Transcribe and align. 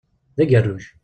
D 0.37 0.41
agerruj. 0.43 0.85